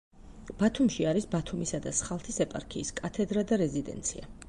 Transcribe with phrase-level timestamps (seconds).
[0.61, 4.31] ბათუმში არის ბათუმისა და სხალთის ეპარქიის კათედრა და რეზიდენცია.